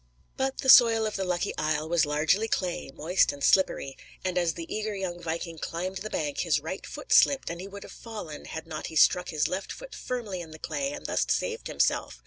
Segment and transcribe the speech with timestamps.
[0.35, 4.55] But the soil of the "Lucky Isle" was largely clay, moist and slippery, and as
[4.55, 7.91] the eager young viking climbed the bank his right foot slipped, and he would have
[7.91, 11.67] fallen had not he struck his left foot firmly in the clay and thus saved
[11.67, 12.19] himself.